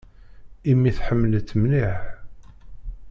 [0.71, 1.99] Imi tḥemmel-itt mliḥ.